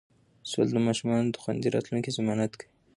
سوله 0.49 0.71
د 0.73 0.77
ماشومانو 0.87 1.27
د 1.31 1.35
خوندي 1.41 1.67
راتلونکي 1.75 2.11
ضمانت 2.17 2.51
کوي. 2.59 2.69